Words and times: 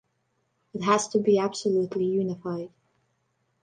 It 0.73 0.81
has 0.81 1.09
to 1.09 1.19
be 1.19 1.37
absolutely 1.37 2.05
unified. 2.05 2.71